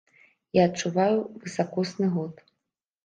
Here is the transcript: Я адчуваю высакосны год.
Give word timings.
Я 0.57 0.63
адчуваю 0.69 1.19
высакосны 1.43 2.05
год. 2.19 2.45